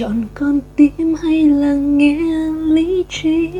chọn 0.00 0.24
con 0.34 0.60
tim 0.76 1.14
hay 1.22 1.44
là 1.44 1.74
nghe 1.74 2.18
lý 2.64 3.04
trí? 3.08 3.50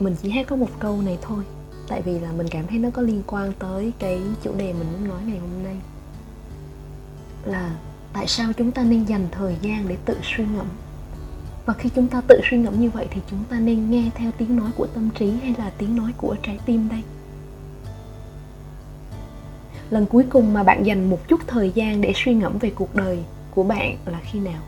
Mình 0.00 0.16
chỉ 0.22 0.30
hát 0.30 0.46
có 0.46 0.56
một 0.56 0.68
câu 0.78 1.02
này 1.02 1.18
thôi, 1.22 1.44
tại 1.88 2.02
vì 2.02 2.18
là 2.18 2.32
mình 2.32 2.46
cảm 2.50 2.66
thấy 2.66 2.78
nó 2.78 2.90
có 2.90 3.02
liên 3.02 3.22
quan 3.26 3.52
tới 3.58 3.92
cái 3.98 4.20
chủ 4.42 4.54
đề 4.56 4.72
mình 4.72 4.86
muốn 4.92 5.08
nói 5.08 5.20
ngày 5.26 5.38
hôm 5.38 5.64
nay. 5.64 5.76
Là 7.44 7.76
tại 8.12 8.26
sao 8.28 8.52
chúng 8.52 8.70
ta 8.70 8.82
nên 8.82 9.04
dành 9.04 9.28
thời 9.30 9.56
gian 9.62 9.88
để 9.88 9.96
tự 10.04 10.16
suy 10.22 10.44
ngẫm? 10.56 10.66
Và 11.66 11.74
khi 11.74 11.90
chúng 11.94 12.06
ta 12.06 12.20
tự 12.20 12.40
suy 12.50 12.58
ngẫm 12.58 12.80
như 12.80 12.90
vậy 12.90 13.06
thì 13.10 13.20
chúng 13.30 13.44
ta 13.50 13.60
nên 13.60 13.90
nghe 13.90 14.10
theo 14.14 14.30
tiếng 14.38 14.56
nói 14.56 14.70
của 14.76 14.86
tâm 14.86 15.10
trí 15.18 15.30
hay 15.30 15.54
là 15.58 15.72
tiếng 15.78 15.96
nói 15.96 16.12
của 16.16 16.36
trái 16.42 16.58
tim 16.66 16.88
đây? 16.88 17.02
Lần 19.90 20.06
cuối 20.06 20.24
cùng 20.30 20.52
mà 20.52 20.62
bạn 20.62 20.86
dành 20.86 21.10
một 21.10 21.28
chút 21.28 21.40
thời 21.46 21.72
gian 21.74 22.00
để 22.00 22.12
suy 22.16 22.34
ngẫm 22.34 22.58
về 22.58 22.70
cuộc 22.70 22.94
đời 22.94 23.24
của 23.50 23.62
bạn 23.62 23.96
là 24.06 24.20
khi 24.24 24.38
nào? 24.38 24.62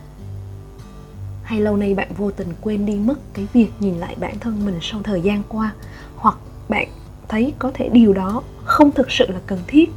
Hay 1.43 1.61
lâu 1.61 1.77
nay 1.77 1.95
bạn 1.95 2.09
vô 2.17 2.31
tình 2.31 2.49
quên 2.61 2.87
đi 2.87 2.95
mất 2.95 3.35
cái 3.35 3.47
việc 3.53 3.71
nhìn 3.81 3.95
lại 3.95 4.17
bản 4.21 4.39
thân 4.39 4.65
mình 4.65 4.79
sau 4.81 5.01
thời 5.03 5.21
gian 5.21 5.43
qua? 5.49 5.73
Hoặc 6.17 6.37
bạn 6.69 6.89
thấy 7.29 7.53
có 7.59 7.71
thể 7.75 7.89
điều 7.89 8.13
đó 8.13 8.43
không 8.65 8.91
thực 8.91 9.11
sự 9.11 9.27
là 9.29 9.41
cần 9.47 9.59
thiết? 9.67 9.91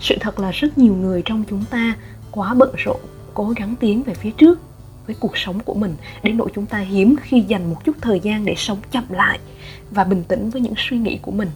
Sự 0.00 0.16
thật 0.20 0.38
là 0.38 0.50
rất 0.50 0.78
nhiều 0.78 0.94
người 0.94 1.22
trong 1.24 1.44
chúng 1.50 1.64
ta 1.70 1.96
quá 2.30 2.54
bận 2.54 2.70
rộn, 2.76 3.00
cố 3.34 3.52
gắng 3.56 3.74
tiến 3.80 4.02
về 4.02 4.14
phía 4.14 4.30
trước 4.30 4.60
với 5.06 5.16
cuộc 5.20 5.36
sống 5.36 5.60
của 5.60 5.74
mình 5.74 5.96
đến 6.22 6.36
nỗi 6.36 6.50
chúng 6.54 6.66
ta 6.66 6.78
hiếm 6.78 7.16
khi 7.22 7.40
dành 7.40 7.70
một 7.70 7.84
chút 7.84 7.96
thời 8.00 8.20
gian 8.20 8.44
để 8.44 8.54
sống 8.56 8.78
chậm 8.90 9.04
lại 9.10 9.38
và 9.90 10.04
bình 10.04 10.24
tĩnh 10.28 10.50
với 10.50 10.60
những 10.60 10.74
suy 10.76 10.98
nghĩ 10.98 11.18
của 11.22 11.30
mình. 11.30 11.50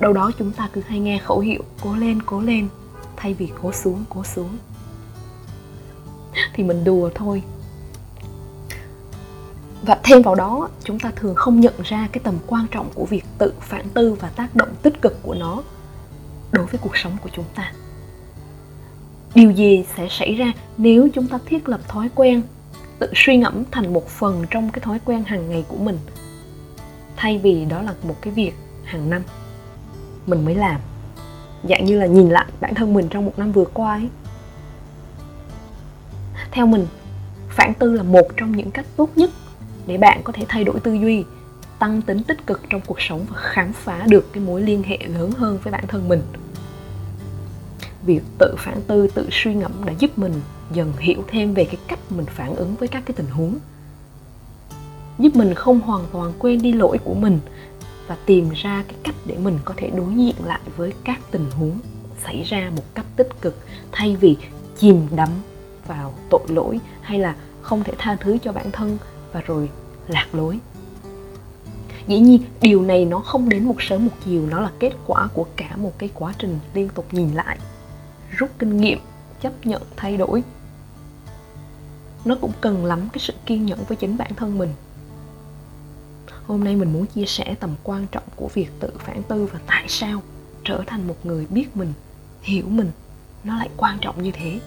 Đâu 0.00 0.12
đó 0.12 0.30
chúng 0.38 0.52
ta 0.52 0.68
cứ 0.72 0.80
hay 0.86 0.98
nghe 0.98 1.18
khẩu 1.18 1.40
hiệu 1.40 1.62
cố 1.82 1.96
lên 1.96 2.22
cố 2.22 2.40
lên 2.40 2.68
thay 3.18 3.34
vì 3.34 3.48
cố 3.62 3.72
xuống 3.72 4.04
cố 4.08 4.24
xuống. 4.24 4.58
Thì 6.52 6.64
mình 6.64 6.84
đùa 6.84 7.10
thôi. 7.14 7.42
Và 9.82 9.98
thêm 10.02 10.22
vào 10.22 10.34
đó, 10.34 10.68
chúng 10.84 10.98
ta 10.98 11.10
thường 11.16 11.34
không 11.34 11.60
nhận 11.60 11.74
ra 11.84 12.08
cái 12.12 12.20
tầm 12.24 12.38
quan 12.46 12.66
trọng 12.70 12.90
của 12.94 13.04
việc 13.04 13.24
tự 13.38 13.52
phản 13.60 13.88
tư 13.94 14.16
và 14.20 14.28
tác 14.28 14.56
động 14.56 14.68
tích 14.82 15.02
cực 15.02 15.22
của 15.22 15.34
nó 15.34 15.62
đối 16.52 16.66
với 16.66 16.80
cuộc 16.82 16.96
sống 16.96 17.16
của 17.22 17.30
chúng 17.32 17.44
ta. 17.54 17.72
Điều 19.34 19.50
gì 19.50 19.84
sẽ 19.96 20.08
xảy 20.10 20.34
ra 20.34 20.52
nếu 20.76 21.08
chúng 21.14 21.26
ta 21.26 21.38
thiết 21.46 21.68
lập 21.68 21.80
thói 21.88 22.08
quen 22.14 22.42
tự 22.98 23.12
suy 23.14 23.36
ngẫm 23.36 23.64
thành 23.70 23.92
một 23.92 24.08
phần 24.08 24.44
trong 24.50 24.70
cái 24.70 24.80
thói 24.80 24.98
quen 25.04 25.24
hàng 25.24 25.50
ngày 25.50 25.64
của 25.68 25.76
mình, 25.76 25.98
thay 27.16 27.38
vì 27.38 27.64
đó 27.64 27.82
là 27.82 27.94
một 28.02 28.16
cái 28.20 28.32
việc 28.32 28.52
hàng 28.84 29.10
năm 29.10 29.22
mình 30.26 30.44
mới 30.44 30.54
làm? 30.54 30.80
Dạng 31.68 31.84
như 31.84 31.98
là 31.98 32.06
nhìn 32.06 32.28
lại 32.28 32.37
bản 32.60 32.74
thân 32.74 32.94
mình 32.94 33.08
trong 33.08 33.24
một 33.24 33.32
năm 33.36 33.52
vừa 33.52 33.64
qua 33.64 33.92
ấy. 33.92 34.08
Theo 36.50 36.66
mình, 36.66 36.86
phản 37.48 37.74
tư 37.74 37.92
là 37.92 38.02
một 38.02 38.26
trong 38.36 38.56
những 38.56 38.70
cách 38.70 38.86
tốt 38.96 39.10
nhất 39.16 39.30
để 39.86 39.98
bạn 39.98 40.20
có 40.24 40.32
thể 40.32 40.44
thay 40.48 40.64
đổi 40.64 40.80
tư 40.80 40.92
duy, 40.92 41.24
tăng 41.78 42.02
tính 42.02 42.22
tích 42.22 42.46
cực 42.46 42.62
trong 42.70 42.80
cuộc 42.86 43.00
sống 43.00 43.26
và 43.30 43.36
khám 43.40 43.72
phá 43.72 44.06
được 44.08 44.32
cái 44.32 44.42
mối 44.42 44.62
liên 44.62 44.82
hệ 44.82 44.98
lớn 45.06 45.30
hơn 45.30 45.58
với 45.62 45.72
bản 45.72 45.84
thân 45.88 46.08
mình. 46.08 46.22
Việc 48.02 48.22
tự 48.38 48.54
phản 48.58 48.82
tư, 48.86 49.08
tự 49.14 49.28
suy 49.30 49.54
ngẫm 49.54 49.72
đã 49.84 49.92
giúp 49.98 50.18
mình 50.18 50.32
dần 50.72 50.92
hiểu 50.98 51.24
thêm 51.26 51.54
về 51.54 51.64
cái 51.64 51.76
cách 51.88 51.98
mình 52.10 52.26
phản 52.26 52.56
ứng 52.56 52.74
với 52.74 52.88
các 52.88 53.02
cái 53.06 53.14
tình 53.16 53.30
huống, 53.30 53.58
giúp 55.18 55.36
mình 55.36 55.54
không 55.54 55.80
hoàn 55.80 56.04
toàn 56.12 56.32
quên 56.38 56.62
đi 56.62 56.72
lỗi 56.72 56.98
của 57.04 57.14
mình 57.14 57.38
và 58.06 58.16
tìm 58.26 58.50
ra 58.54 58.84
cái 58.88 58.96
cách 59.04 59.14
để 59.26 59.36
mình 59.38 59.58
có 59.64 59.74
thể 59.76 59.90
đối 59.90 60.14
diện 60.14 60.34
lại 60.44 60.60
với 60.76 60.92
các 61.04 61.20
tình 61.30 61.46
huống 61.50 61.78
xảy 62.24 62.42
ra 62.42 62.70
một 62.76 62.94
cách 62.94 63.06
tích 63.16 63.28
cực 63.40 63.56
thay 63.92 64.16
vì 64.16 64.36
chìm 64.78 65.06
đắm 65.16 65.28
vào 65.86 66.14
tội 66.30 66.46
lỗi 66.48 66.80
hay 67.00 67.18
là 67.18 67.36
không 67.62 67.84
thể 67.84 67.92
tha 67.98 68.16
thứ 68.20 68.38
cho 68.42 68.52
bản 68.52 68.70
thân 68.70 68.98
và 69.32 69.40
rồi 69.40 69.70
lạc 70.08 70.26
lối. 70.32 70.58
Dĩ 72.06 72.18
nhiên, 72.18 72.42
điều 72.60 72.82
này 72.82 73.04
nó 73.04 73.18
không 73.18 73.48
đến 73.48 73.64
một 73.64 73.82
sớm 73.82 74.04
một 74.04 74.12
chiều, 74.24 74.46
nó 74.46 74.60
là 74.60 74.70
kết 74.78 74.92
quả 75.06 75.28
của 75.34 75.46
cả 75.56 75.76
một 75.76 75.92
cái 75.98 76.10
quá 76.14 76.34
trình 76.38 76.58
liên 76.74 76.88
tục 76.88 77.06
nhìn 77.10 77.34
lại, 77.34 77.58
rút 78.30 78.50
kinh 78.58 78.76
nghiệm, 78.76 78.98
chấp 79.40 79.66
nhận, 79.66 79.82
thay 79.96 80.16
đổi. 80.16 80.42
Nó 82.24 82.36
cũng 82.40 82.52
cần 82.60 82.84
lắm 82.84 83.08
cái 83.12 83.18
sự 83.18 83.32
kiên 83.46 83.66
nhẫn 83.66 83.78
với 83.88 83.96
chính 83.96 84.16
bản 84.16 84.34
thân 84.34 84.58
mình. 84.58 84.74
Hôm 86.46 86.64
nay 86.64 86.76
mình 86.76 86.92
muốn 86.92 87.06
chia 87.06 87.24
sẻ 87.26 87.54
tầm 87.60 87.74
quan 87.82 88.06
trọng 88.12 88.22
của 88.36 88.48
việc 88.54 88.68
tự 88.80 88.90
phản 88.98 89.22
tư 89.22 89.48
và 89.52 89.58
tại 89.66 89.84
sao 89.88 90.22
trở 90.64 90.82
thành 90.86 91.08
một 91.08 91.26
người 91.26 91.46
biết 91.50 91.76
mình 91.76 91.92
hiểu 92.42 92.68
mình, 92.68 92.90
nó 93.44 93.58
lại 93.58 93.68
quan 93.76 93.98
trọng 94.00 94.22
như 94.22 94.30
thế. 94.30 94.60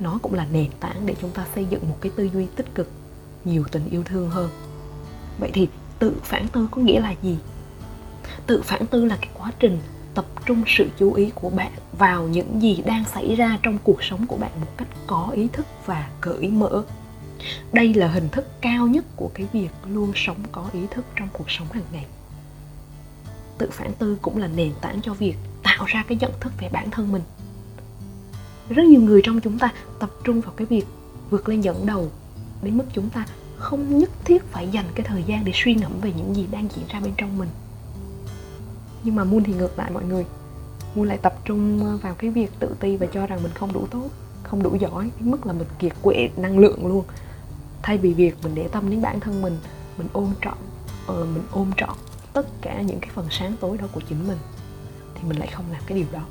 Nó 0.00 0.18
cũng 0.22 0.34
là 0.34 0.46
nền 0.52 0.70
tảng 0.80 1.06
để 1.06 1.14
chúng 1.20 1.30
ta 1.30 1.46
xây 1.54 1.64
dựng 1.70 1.88
một 1.88 1.96
cái 2.00 2.12
tư 2.16 2.28
duy 2.34 2.46
tích 2.56 2.74
cực, 2.74 2.90
nhiều 3.44 3.64
tình 3.72 3.88
yêu 3.90 4.02
thương 4.04 4.30
hơn. 4.30 4.50
Vậy 5.38 5.50
thì 5.54 5.68
tự 5.98 6.16
phản 6.22 6.48
tư 6.48 6.68
có 6.70 6.82
nghĩa 6.82 7.00
là 7.00 7.14
gì? 7.22 7.38
Tự 8.46 8.62
phản 8.62 8.86
tư 8.86 9.04
là 9.04 9.16
cái 9.20 9.30
quá 9.34 9.52
trình 9.58 9.78
tập 10.14 10.26
trung 10.46 10.62
sự 10.66 10.86
chú 10.98 11.12
ý 11.12 11.30
của 11.34 11.50
bạn 11.50 11.72
vào 11.98 12.28
những 12.28 12.62
gì 12.62 12.82
đang 12.86 13.04
xảy 13.04 13.34
ra 13.34 13.58
trong 13.62 13.78
cuộc 13.84 14.02
sống 14.04 14.26
của 14.26 14.36
bạn 14.36 14.50
một 14.60 14.66
cách 14.76 14.88
có 15.06 15.30
ý 15.34 15.48
thức 15.52 15.66
và 15.86 16.10
cởi 16.20 16.48
mở. 16.48 16.82
Đây 17.72 17.94
là 17.94 18.08
hình 18.08 18.28
thức 18.28 18.60
cao 18.60 18.86
nhất 18.86 19.04
của 19.16 19.30
cái 19.34 19.46
việc 19.52 19.68
luôn 19.86 20.12
sống 20.14 20.36
có 20.52 20.64
ý 20.72 20.80
thức 20.90 21.04
trong 21.16 21.28
cuộc 21.32 21.50
sống 21.50 21.66
hàng 21.72 21.84
ngày 21.92 22.06
tự 23.58 23.68
phản 23.72 23.92
tư 23.92 24.18
cũng 24.22 24.38
là 24.38 24.46
nền 24.46 24.72
tảng 24.80 25.00
cho 25.02 25.14
việc 25.14 25.34
tạo 25.62 25.84
ra 25.84 26.04
cái 26.08 26.18
nhận 26.20 26.32
thức 26.40 26.52
về 26.60 26.68
bản 26.72 26.90
thân 26.90 27.12
mình. 27.12 27.22
Rất 28.68 28.82
nhiều 28.84 29.00
người 29.00 29.20
trong 29.24 29.40
chúng 29.40 29.58
ta 29.58 29.72
tập 29.98 30.10
trung 30.24 30.40
vào 30.40 30.52
cái 30.56 30.66
việc 30.66 30.86
vượt 31.30 31.48
lên 31.48 31.60
dẫn 31.60 31.86
đầu 31.86 32.10
đến 32.62 32.78
mức 32.78 32.84
chúng 32.92 33.10
ta 33.10 33.26
không 33.56 33.98
nhất 33.98 34.10
thiết 34.24 34.44
phải 34.44 34.68
dành 34.68 34.86
cái 34.94 35.06
thời 35.06 35.22
gian 35.22 35.44
để 35.44 35.52
suy 35.54 35.74
ngẫm 35.74 35.92
về 36.00 36.12
những 36.16 36.34
gì 36.34 36.46
đang 36.50 36.68
diễn 36.76 36.84
ra 36.88 37.00
bên 37.00 37.12
trong 37.16 37.38
mình. 37.38 37.48
Nhưng 39.04 39.14
mà 39.14 39.24
muôn 39.24 39.44
thì 39.44 39.54
ngược 39.54 39.78
lại 39.78 39.90
mọi 39.90 40.04
người 40.04 40.24
muôn 40.94 41.08
lại 41.08 41.18
tập 41.18 41.34
trung 41.44 41.98
vào 41.98 42.14
cái 42.14 42.30
việc 42.30 42.50
tự 42.58 42.76
ti 42.80 42.96
và 42.96 43.06
cho 43.06 43.26
rằng 43.26 43.42
mình 43.42 43.52
không 43.54 43.72
đủ 43.72 43.86
tốt 43.90 44.10
không 44.44 44.62
đủ 44.62 44.74
giỏi 44.74 45.10
đến 45.20 45.30
mức 45.30 45.46
là 45.46 45.52
mình 45.52 45.68
kiệt 45.78 45.92
quệ 46.02 46.28
năng 46.36 46.58
lượng 46.58 46.86
luôn. 46.86 47.04
Thay 47.82 47.98
vì 47.98 48.14
việc 48.14 48.36
mình 48.42 48.54
để 48.54 48.68
tâm 48.68 48.90
đến 48.90 49.02
bản 49.02 49.20
thân 49.20 49.42
mình 49.42 49.58
mình 49.96 50.08
ôm 50.12 50.32
trọn 50.42 50.54
ờ, 51.06 51.24
mình 51.24 51.42
ôm 51.50 51.70
trọn 51.76 51.96
tất 52.34 52.46
cả 52.62 52.80
những 52.80 53.00
cái 53.00 53.10
phần 53.14 53.26
sáng 53.30 53.56
tối 53.60 53.78
đó 53.78 53.86
của 53.92 54.00
chính 54.08 54.28
mình, 54.28 54.38
thì 55.14 55.20
mình 55.28 55.38
lại 55.38 55.48
không 55.52 55.64
làm 55.72 55.82
cái 55.86 55.98
điều 55.98 56.06
đó. 56.12 56.26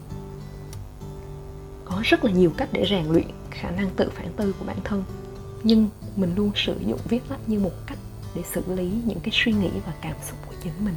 Có 1.85 2.01
rất 2.03 2.25
là 2.25 2.31
nhiều 2.31 2.51
cách 2.57 2.69
để 2.71 2.85
rèn 2.89 3.05
luyện 3.05 3.27
khả 3.51 3.71
năng 3.71 3.89
tự 3.89 4.09
phản 4.09 4.33
tư 4.33 4.55
của 4.59 4.65
bản 4.65 4.77
thân, 4.83 5.03
nhưng 5.63 5.89
mình 6.15 6.35
luôn 6.35 6.51
sử 6.55 6.79
dụng 6.85 6.99
viết 7.05 7.21
lách 7.29 7.49
như 7.49 7.59
một 7.59 7.71
cách 7.87 7.97
để 8.35 8.41
xử 8.53 8.75
lý 8.75 8.91
những 9.05 9.19
cái 9.19 9.29
suy 9.33 9.51
nghĩ 9.51 9.69
và 9.85 9.93
cảm 10.01 10.15
xúc 10.29 10.37
của 10.47 10.55
chính 10.63 10.73
mình. 10.85 10.95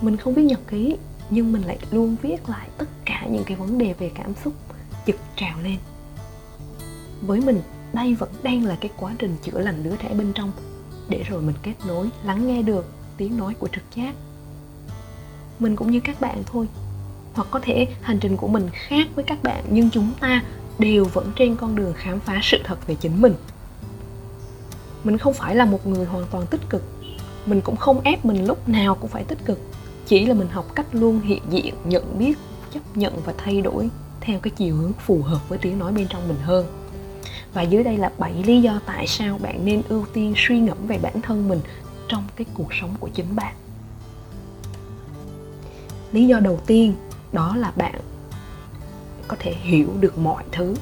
Mình 0.00 0.16
không 0.16 0.34
viết 0.34 0.42
nhật 0.42 0.60
ký, 0.68 0.96
nhưng 1.30 1.52
mình 1.52 1.62
lại 1.62 1.78
luôn 1.90 2.16
viết 2.22 2.48
lại 2.48 2.68
tất 2.78 2.88
cả 3.04 3.26
những 3.30 3.44
cái 3.44 3.56
vấn 3.56 3.78
đề 3.78 3.94
về 3.98 4.10
cảm 4.14 4.32
xúc 4.44 4.54
chực 5.06 5.16
trào 5.36 5.60
lên. 5.62 5.76
Với 7.22 7.40
mình, 7.40 7.60
đây 7.92 8.14
vẫn 8.14 8.30
đang 8.42 8.64
là 8.64 8.76
cái 8.80 8.90
quá 8.96 9.14
trình 9.18 9.36
chữa 9.42 9.58
lành 9.58 9.82
đứa 9.82 9.96
trẻ 9.96 10.14
bên 10.14 10.32
trong, 10.34 10.52
để 11.08 11.22
rồi 11.22 11.42
mình 11.42 11.56
kết 11.62 11.74
nối, 11.86 12.08
lắng 12.24 12.46
nghe 12.46 12.62
được 12.62 12.86
tiếng 13.18 13.36
nói 13.36 13.54
của 13.58 13.68
trực 13.68 13.84
giác. 13.94 14.14
Mình 15.58 15.76
cũng 15.76 15.90
như 15.90 16.00
các 16.00 16.20
bạn 16.20 16.42
thôi. 16.46 16.66
Hoặc 17.34 17.48
có 17.50 17.60
thể 17.62 17.86
hành 18.02 18.18
trình 18.20 18.36
của 18.36 18.48
mình 18.48 18.68
khác 18.72 19.08
với 19.14 19.24
các 19.24 19.42
bạn, 19.42 19.64
nhưng 19.70 19.90
chúng 19.90 20.12
ta 20.20 20.42
đều 20.78 21.04
vẫn 21.04 21.32
trên 21.36 21.56
con 21.56 21.76
đường 21.76 21.92
khám 21.96 22.20
phá 22.20 22.40
sự 22.42 22.58
thật 22.64 22.86
về 22.86 22.94
chính 22.94 23.22
mình. 23.22 23.34
Mình 25.04 25.18
không 25.18 25.34
phải 25.34 25.56
là 25.56 25.64
một 25.64 25.86
người 25.86 26.06
hoàn 26.06 26.24
toàn 26.30 26.46
tích 26.46 26.60
cực. 26.68 26.82
Mình 27.46 27.60
cũng 27.60 27.76
không 27.76 28.00
ép 28.00 28.24
mình 28.24 28.46
lúc 28.46 28.68
nào 28.68 28.94
cũng 28.94 29.10
phải 29.10 29.24
tích 29.24 29.44
cực. 29.44 29.60
Chỉ 30.06 30.26
là 30.26 30.34
mình 30.34 30.48
học 30.48 30.74
cách 30.74 30.86
luôn 30.92 31.20
hiện 31.20 31.42
diện, 31.50 31.74
nhận 31.84 32.18
biết, 32.18 32.38
chấp 32.74 32.80
nhận 32.94 33.12
và 33.24 33.34
thay 33.38 33.60
đổi 33.60 33.90
theo 34.20 34.40
cái 34.40 34.50
chiều 34.56 34.76
hướng 34.76 34.92
phù 34.92 35.22
hợp 35.22 35.48
với 35.48 35.58
tiếng 35.58 35.78
nói 35.78 35.92
bên 35.92 36.06
trong 36.08 36.28
mình 36.28 36.38
hơn. 36.42 36.66
Và 37.54 37.62
dưới 37.62 37.84
đây 37.84 37.96
là 37.96 38.12
7 38.18 38.32
lý 38.46 38.62
do 38.62 38.80
tại 38.86 39.06
sao 39.06 39.38
bạn 39.38 39.64
nên 39.64 39.82
ưu 39.88 40.04
tiên 40.12 40.34
suy 40.36 40.58
ngẫm 40.58 40.86
về 40.86 40.98
bản 41.02 41.20
thân 41.22 41.48
mình 41.48 41.60
trong 42.08 42.24
cái 42.36 42.46
cuộc 42.54 42.74
sống 42.80 42.94
của 43.00 43.08
chính 43.08 43.36
bạn. 43.36 43.54
Lý 46.12 46.26
do 46.26 46.40
đầu 46.40 46.60
tiên 46.66 46.94
đó 47.32 47.56
là 47.56 47.72
bạn 47.76 48.00
có 49.28 49.36
thể 49.38 49.54
hiểu 49.54 49.88
được 50.00 50.18
mọi 50.18 50.44
thứ. 50.52 50.74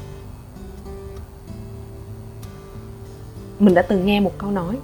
Mình 3.58 3.74
đã 3.74 3.82
từng 3.82 4.06
nghe 4.06 4.20
một 4.20 4.32
câu 4.38 4.50
nói, 4.50 4.78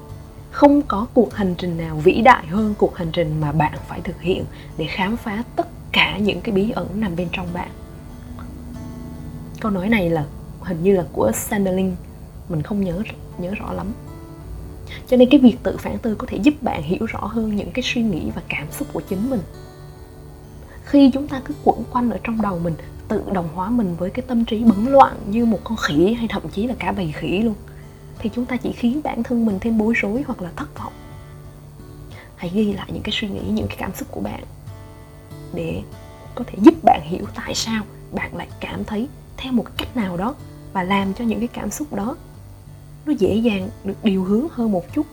không 0.51 0.83
có 0.83 1.07
cuộc 1.15 1.35
hành 1.35 1.55
trình 1.59 1.79
nào 1.79 1.97
vĩ 1.97 2.21
đại 2.21 2.47
hơn 2.47 2.75
cuộc 2.79 2.97
hành 2.97 3.11
trình 3.13 3.41
mà 3.41 3.53
bạn 3.53 3.79
phải 3.89 4.01
thực 4.01 4.21
hiện 4.21 4.45
để 4.77 4.87
khám 4.87 5.17
phá 5.17 5.43
tất 5.57 5.69
cả 5.93 6.19
những 6.19 6.41
cái 6.41 6.55
bí 6.55 6.71
ẩn 6.71 7.01
nằm 7.01 7.17
bên 7.17 7.29
trong 7.33 7.47
bạn. 7.53 7.71
Câu 9.61 9.73
nói 9.73 9.89
này 9.89 10.11
là, 10.11 10.25
hình 10.61 10.83
như 10.83 10.97
là 10.97 11.05
của 11.13 11.33
Sanderling, 11.35 11.97
mình 12.49 12.63
không 12.63 12.85
nhớ 12.85 13.03
nhớ 13.39 13.55
rõ 13.55 13.73
lắm 13.73 13.93
cho 15.07 15.17
nên 15.17 15.31
cái 15.31 15.41
việc 15.41 15.57
tự 15.63 15.77
phản 15.77 15.99
tư 15.99 16.15
có 16.15 16.27
thể 16.27 16.37
giúp 16.37 16.55
bạn 16.63 16.83
hiểu 16.83 17.07
rõ 17.07 17.21
hơn 17.27 17.57
những 17.57 17.71
cái 17.71 17.83
suy 17.83 18.03
nghĩ 18.03 18.31
và 18.35 18.43
cảm 18.49 18.67
xúc 18.73 18.89
của 18.93 19.01
chính 19.01 19.31
mình. 19.31 19.41
Khi 20.85 21.11
chúng 21.15 21.29
ta 21.29 21.41
cứ 21.45 21.55
quẩn 21.65 21.85
quanh 21.93 22.11
ở 22.11 22.19
trong 22.25 22.43
đầu 22.43 22.59
mình, 22.59 22.75
tự 23.09 23.23
đồng 23.33 23.49
hóa 23.55 23.71
mình 23.71 23.97
với 23.99 24.11
cái 24.11 24.25
tâm 24.29 24.45
trí 24.45 24.65
bấn 24.65 24.87
loạn 24.87 25.17
như 25.27 25.45
một 25.45 25.61
con 25.65 25.77
khỉ 25.77 26.15
hay 26.15 26.29
thậm 26.29 26.43
chí 26.49 26.67
là 26.67 26.75
cả 26.79 26.93
bầy 26.93 27.13
khỉ 27.13 27.39
luôn, 27.39 27.55
thì 28.19 28.31
chúng 28.35 28.47
ta 28.47 28.57
chỉ 28.57 28.73
khiến 28.73 29.01
bản 29.05 29.23
thân 29.23 29.47
mình 29.47 29.59
thêm 29.61 29.79
bối 29.79 29.95
rối 29.97 30.23
hoặc 30.27 30.43
là 30.43 30.51
thất 30.57 30.79
vọng. 30.79 30.93
Hãy 32.37 32.51
ghi 32.55 32.73
lại 32.73 32.87
những 32.93 33.03
cái 33.03 33.13
suy 33.13 33.29
nghĩ, 33.29 33.41
những 33.49 33.67
cái 33.67 33.77
cảm 33.77 33.95
xúc 33.95 34.09
của 34.11 34.21
bạn 34.21 34.45
để 35.55 35.83
có 36.35 36.45
thể 36.47 36.59
giúp 36.63 36.75
bạn 36.83 37.01
hiểu 37.05 37.25
tại 37.35 37.55
sao 37.55 37.83
bạn 38.13 38.37
lại 38.37 38.49
cảm 38.61 38.85
thấy 38.85 39.09
theo 39.37 39.53
một 39.53 39.65
cách 39.77 39.97
nào 39.97 40.17
đó 40.17 40.35
và 40.73 40.83
làm 40.83 41.15
cho 41.15 41.25
những 41.25 41.39
cái 41.39 41.49
cảm 41.49 41.71
xúc 41.71 41.93
đó 41.93 42.17
nó 43.13 43.19
dễ 43.19 43.35
dàng 43.35 43.69
được 43.85 43.95
điều 44.03 44.25
hướng 44.25 44.47
hơn 44.51 44.73
một 44.73 44.95
chút. 44.95 45.07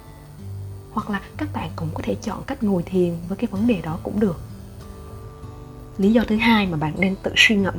Hoặc 0.91 1.09
là 1.09 1.21
các 1.37 1.53
bạn 1.53 1.69
cũng 1.75 1.89
có 1.93 2.01
thể 2.03 2.15
chọn 2.15 2.43
cách 2.47 2.63
ngồi 2.63 2.83
thiền 2.83 3.13
với 3.27 3.37
cái 3.37 3.47
vấn 3.51 3.67
đề 3.67 3.81
đó 3.83 3.99
cũng 4.03 4.19
được. 4.19 4.39
Lý 5.97 6.13
do 6.13 6.23
thứ 6.27 6.35
hai 6.35 6.67
mà 6.67 6.77
bạn 6.77 6.93
nên 6.97 7.15
tự 7.23 7.31
suy 7.35 7.55
ngẫm 7.55 7.75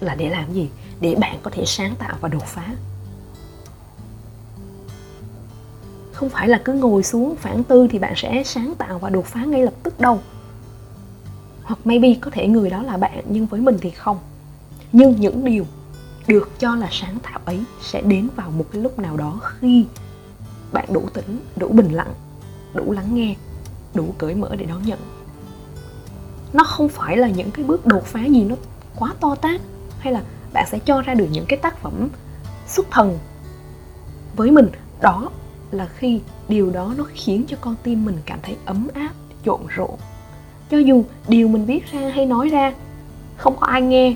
là 0.00 0.14
để 0.14 0.28
làm 0.28 0.52
gì? 0.52 0.70
Để 1.00 1.14
bạn 1.14 1.38
có 1.42 1.50
thể 1.50 1.64
sáng 1.66 1.94
tạo 1.98 2.16
và 2.20 2.28
đột 2.28 2.46
phá. 2.46 2.74
Không 6.12 6.28
phải 6.28 6.48
là 6.48 6.60
cứ 6.64 6.72
ngồi 6.72 7.02
xuống 7.02 7.36
phản 7.36 7.64
tư 7.64 7.88
thì 7.90 7.98
bạn 7.98 8.12
sẽ 8.16 8.42
sáng 8.44 8.74
tạo 8.78 8.98
và 8.98 9.10
đột 9.10 9.26
phá 9.26 9.44
ngay 9.44 9.62
lập 9.62 9.74
tức 9.82 10.00
đâu. 10.00 10.20
Hoặc 11.62 11.78
maybe 11.84 12.14
có 12.20 12.30
thể 12.30 12.48
người 12.48 12.70
đó 12.70 12.82
là 12.82 12.96
bạn 12.96 13.24
nhưng 13.28 13.46
với 13.46 13.60
mình 13.60 13.76
thì 13.80 13.90
không. 13.90 14.18
Nhưng 14.92 15.20
những 15.20 15.44
điều 15.44 15.66
được 16.28 16.50
cho 16.58 16.74
là 16.74 16.88
sáng 16.90 17.18
tạo 17.18 17.40
ấy 17.44 17.60
sẽ 17.82 18.00
đến 18.00 18.28
vào 18.36 18.50
một 18.50 18.64
cái 18.72 18.82
lúc 18.82 18.98
nào 18.98 19.16
đó 19.16 19.40
khi 19.42 19.86
bạn 20.72 20.84
đủ 20.92 21.08
tỉnh, 21.14 21.40
đủ 21.56 21.68
bình 21.68 21.92
lặng, 21.92 22.14
đủ 22.74 22.92
lắng 22.92 23.14
nghe, 23.14 23.34
đủ 23.94 24.14
cởi 24.18 24.34
mở 24.34 24.56
để 24.56 24.66
đón 24.66 24.82
nhận. 24.82 24.98
Nó 26.52 26.64
không 26.64 26.88
phải 26.88 27.16
là 27.16 27.28
những 27.28 27.50
cái 27.50 27.64
bước 27.64 27.86
đột 27.86 28.04
phá 28.04 28.24
gì 28.24 28.44
nó 28.44 28.56
quá 28.96 29.14
to 29.20 29.34
tát, 29.34 29.60
hay 29.98 30.12
là 30.12 30.22
bạn 30.52 30.66
sẽ 30.70 30.78
cho 30.78 31.02
ra 31.02 31.14
được 31.14 31.28
những 31.32 31.46
cái 31.48 31.58
tác 31.58 31.78
phẩm 31.82 32.08
xuất 32.66 32.90
thần 32.90 33.18
với 34.36 34.50
mình. 34.50 34.68
Đó 35.00 35.30
là 35.70 35.88
khi 35.96 36.20
điều 36.48 36.70
đó 36.70 36.94
nó 36.96 37.04
khiến 37.14 37.44
cho 37.48 37.56
con 37.60 37.74
tim 37.82 38.04
mình 38.04 38.18
cảm 38.26 38.38
thấy 38.42 38.56
ấm 38.64 38.88
áp, 38.94 39.10
trộn 39.44 39.60
rộn. 39.68 39.96
Cho 40.70 40.78
dù 40.78 41.04
điều 41.28 41.48
mình 41.48 41.64
viết 41.64 41.92
ra 41.92 42.00
hay 42.14 42.26
nói 42.26 42.48
ra, 42.48 42.72
không 43.36 43.56
có 43.60 43.66
ai 43.66 43.82
nghe 43.82 44.14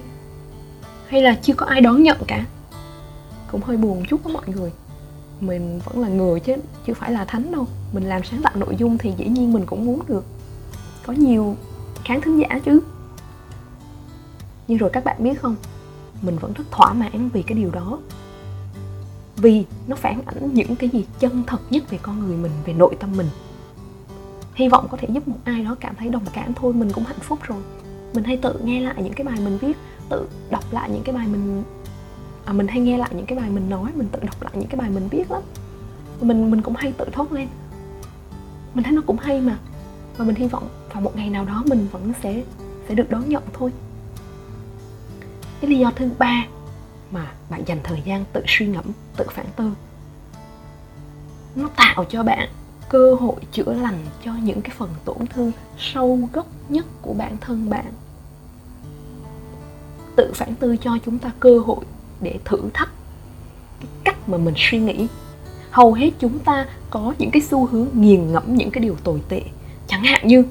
hay 1.12 1.22
là 1.22 1.38
chưa 1.42 1.54
có 1.54 1.66
ai 1.66 1.80
đón 1.80 2.02
nhận 2.02 2.18
cả? 2.26 2.46
Cũng 3.50 3.60
hơi 3.62 3.76
buồn 3.76 4.04
chút 4.08 4.26
đó 4.26 4.30
mọi 4.34 4.42
người. 4.46 4.72
Mình 5.40 5.80
vẫn 5.84 5.98
là 5.98 6.08
người 6.08 6.40
chứ, 6.40 6.54
chưa 6.86 6.94
phải 6.94 7.12
là 7.12 7.24
thánh 7.24 7.52
đâu. 7.52 7.66
Mình 7.92 8.04
làm 8.04 8.24
sáng 8.24 8.42
tạo 8.42 8.52
nội 8.56 8.76
dung 8.78 8.98
thì 8.98 9.12
dĩ 9.16 9.26
nhiên 9.26 9.52
mình 9.52 9.66
cũng 9.66 9.86
muốn 9.86 10.00
được. 10.08 10.24
Có 11.06 11.12
nhiều 11.12 11.56
khán 12.04 12.20
thính 12.20 12.40
giả 12.40 12.58
chứ. 12.64 12.80
Nhưng 14.68 14.78
rồi 14.78 14.90
các 14.92 15.04
bạn 15.04 15.16
biết 15.18 15.40
không? 15.40 15.56
Mình 16.22 16.38
vẫn 16.38 16.52
rất 16.52 16.64
thỏa 16.70 16.92
mãn 16.92 17.28
vì 17.28 17.42
cái 17.42 17.58
điều 17.58 17.70
đó. 17.70 17.98
Vì 19.36 19.64
nó 19.86 19.96
phản 19.96 20.22
ảnh 20.26 20.54
những 20.54 20.76
cái 20.76 20.88
gì 20.88 21.06
chân 21.18 21.42
thật 21.46 21.60
nhất 21.70 21.90
về 21.90 21.98
con 22.02 22.26
người 22.26 22.36
mình, 22.36 22.52
về 22.64 22.72
nội 22.72 22.96
tâm 23.00 23.16
mình. 23.16 23.28
Hy 24.54 24.68
vọng 24.68 24.86
có 24.90 24.96
thể 24.96 25.08
giúp 25.10 25.28
một 25.28 25.38
ai 25.44 25.64
đó 25.64 25.76
cảm 25.80 25.94
thấy 25.96 26.08
đồng 26.08 26.26
cảm 26.32 26.54
thôi, 26.54 26.72
mình 26.72 26.92
cũng 26.92 27.04
hạnh 27.04 27.20
phúc 27.20 27.38
rồi 27.42 27.62
mình 28.12 28.24
hay 28.24 28.36
tự 28.36 28.60
nghe 28.64 28.80
lại 28.80 28.94
những 28.98 29.12
cái 29.12 29.24
bài 29.24 29.36
mình 29.44 29.58
viết 29.58 29.76
tự 30.08 30.28
đọc 30.50 30.64
lại 30.72 30.90
những 30.90 31.02
cái 31.02 31.14
bài 31.14 31.26
mình 31.26 31.64
à, 32.44 32.52
mình 32.52 32.66
hay 32.66 32.80
nghe 32.80 32.98
lại 32.98 33.10
những 33.12 33.26
cái 33.26 33.38
bài 33.38 33.50
mình 33.50 33.70
nói 33.70 33.90
mình 33.94 34.08
tự 34.12 34.18
đọc 34.22 34.42
lại 34.42 34.52
những 34.56 34.68
cái 34.68 34.76
bài 34.76 34.90
mình 34.90 35.08
viết 35.10 35.30
lắm. 35.30 35.42
Mình 36.20 36.50
mình 36.50 36.62
cũng 36.62 36.76
hay 36.76 36.92
tự 36.92 37.04
thốt 37.12 37.32
lên. 37.32 37.48
Mình 38.74 38.84
thấy 38.84 38.92
nó 38.92 39.02
cũng 39.06 39.18
hay 39.18 39.40
mà. 39.40 39.58
Và 40.16 40.24
mình 40.24 40.36
hy 40.36 40.48
vọng 40.48 40.68
vào 40.92 41.00
một 41.00 41.16
ngày 41.16 41.30
nào 41.30 41.44
đó 41.44 41.62
mình 41.66 41.86
vẫn 41.92 42.12
sẽ 42.22 42.42
sẽ 42.88 42.94
được 42.94 43.10
đón 43.10 43.28
nhận 43.28 43.42
thôi. 43.52 43.70
Cái 45.60 45.70
lý 45.70 45.78
do 45.78 45.90
thứ 45.96 46.10
ba 46.18 46.44
mà 47.10 47.32
bạn 47.50 47.62
dành 47.66 47.78
thời 47.82 48.02
gian 48.04 48.24
tự 48.32 48.42
suy 48.46 48.66
ngẫm 48.66 48.84
tự 49.16 49.26
phản 49.30 49.46
tư 49.56 49.72
nó 51.56 51.68
tạo 51.76 52.04
cho 52.04 52.22
bạn 52.22 52.48
cơ 52.92 53.14
hội 53.14 53.36
chữa 53.52 53.72
lành 53.72 53.98
cho 54.24 54.32
những 54.42 54.62
cái 54.62 54.76
phần 54.78 54.90
tổn 55.04 55.26
thương 55.26 55.52
sâu 55.78 56.28
gốc 56.32 56.46
nhất 56.68 56.86
của 57.02 57.12
bản 57.12 57.36
thân 57.40 57.70
bạn. 57.70 57.92
Tự 60.16 60.32
phản 60.34 60.54
tư 60.54 60.76
cho 60.76 60.98
chúng 61.04 61.18
ta 61.18 61.30
cơ 61.40 61.58
hội 61.58 61.84
để 62.20 62.38
thử 62.44 62.58
thách 62.74 62.90
cái 63.80 63.88
cách 64.04 64.28
mà 64.28 64.38
mình 64.38 64.54
suy 64.56 64.78
nghĩ. 64.78 65.06
Hầu 65.70 65.92
hết 65.92 66.10
chúng 66.18 66.38
ta 66.38 66.66
có 66.90 67.14
những 67.18 67.30
cái 67.30 67.42
xu 67.42 67.66
hướng 67.66 67.88
nghiền 67.92 68.32
ngẫm 68.32 68.56
những 68.56 68.70
cái 68.70 68.82
điều 68.82 68.96
tồi 69.04 69.22
tệ. 69.28 69.42
Chẳng 69.86 70.02
hạn 70.02 70.26
như 70.26 70.44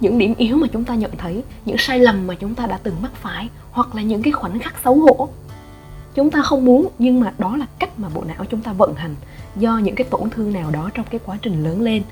những 0.00 0.18
điểm 0.18 0.34
yếu 0.38 0.56
mà 0.56 0.66
chúng 0.72 0.84
ta 0.84 0.94
nhận 0.94 1.10
thấy, 1.18 1.42
những 1.64 1.76
sai 1.78 1.98
lầm 1.98 2.26
mà 2.26 2.34
chúng 2.34 2.54
ta 2.54 2.66
đã 2.66 2.78
từng 2.82 3.02
mắc 3.02 3.12
phải, 3.14 3.48
hoặc 3.70 3.94
là 3.94 4.02
những 4.02 4.22
cái 4.22 4.32
khoảnh 4.32 4.58
khắc 4.58 4.74
xấu 4.84 4.94
hổ 4.94 5.28
chúng 6.14 6.30
ta 6.30 6.42
không 6.42 6.64
muốn 6.64 6.88
nhưng 6.98 7.20
mà 7.20 7.32
đó 7.38 7.56
là 7.56 7.66
cách 7.78 7.98
mà 7.98 8.08
bộ 8.08 8.24
não 8.24 8.44
chúng 8.50 8.62
ta 8.62 8.72
vận 8.72 8.94
hành 8.94 9.14
do 9.56 9.78
những 9.78 9.94
cái 9.94 10.06
tổn 10.10 10.30
thương 10.30 10.52
nào 10.52 10.70
đó 10.70 10.90
trong 10.94 11.06
cái 11.10 11.20
quá 11.26 11.38
trình 11.42 11.64
lớn 11.64 11.82
lên 11.82 12.02